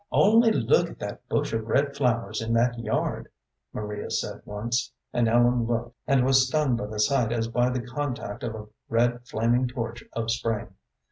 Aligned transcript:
"Only 0.11 0.51
look 0.51 0.89
at 0.89 0.97
that 0.97 1.29
bush 1.29 1.53
of 1.53 1.67
red 1.67 1.95
flowers 1.95 2.41
in 2.41 2.53
that 2.53 2.79
yard," 2.79 3.29
Maria 3.71 4.09
said 4.09 4.41
once, 4.45 4.91
and 5.13 5.27
Ellen 5.27 5.67
looked 5.67 5.95
and 6.07 6.25
was 6.25 6.47
stung 6.47 6.75
by 6.75 6.87
the 6.87 6.99
sight 6.99 7.31
as 7.31 7.47
by 7.49 7.69
the 7.69 7.83
contact 7.83 8.41
of 8.41 8.55
a 8.55 8.65
red 8.89 9.27
flaming 9.27 9.67
torch 9.67 10.03
of 10.13 10.31
spring. 10.31 10.73